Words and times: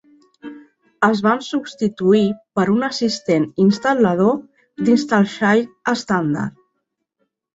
Es 1.07 1.19
van 1.25 1.41
substituir 1.47 2.21
per 2.59 2.63
un 2.77 2.87
assistent 2.87 3.45
instal·lador 3.65 4.33
d'InstallShield 4.87 5.71
estàndard. 5.97 6.57